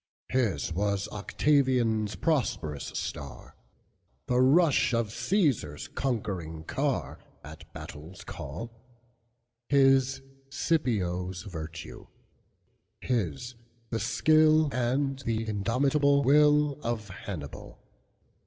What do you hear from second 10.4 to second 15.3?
Scipio's virtue; his, the skillAnd